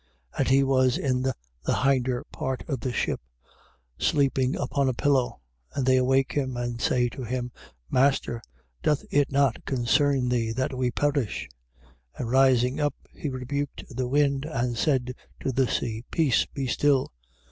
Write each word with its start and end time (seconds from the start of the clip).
4:38. 0.33 0.39
And 0.39 0.47
he 0.49 0.63
was 0.63 0.97
in 0.97 1.21
the 1.63 1.75
hinder 1.75 2.25
part 2.31 2.67
of 2.67 2.79
the 2.79 2.91
ship, 2.91 3.21
sleeping 3.99 4.55
upon 4.55 4.89
a 4.89 4.95
pillow; 4.95 5.41
and 5.75 5.85
they 5.85 5.97
awake 5.97 6.31
him, 6.31 6.57
and 6.57 6.81
say 6.81 7.07
to 7.09 7.21
him: 7.23 7.51
Master, 7.87 8.41
doth, 8.81 9.03
it 9.11 9.31
not 9.31 9.63
concern 9.63 10.27
thee 10.29 10.53
that 10.53 10.75
we 10.75 10.89
perish? 10.89 11.47
4:39. 12.17 12.19
And 12.19 12.31
rising 12.31 12.79
up, 12.79 12.95
he 13.13 13.29
rebuked 13.29 13.83
the 13.95 14.07
wind, 14.07 14.45
and 14.45 14.75
said 14.75 15.13
to 15.41 15.51
the 15.51 15.67
sea: 15.67 16.03
Peace, 16.09 16.47
be 16.47 16.65
still. 16.65 17.13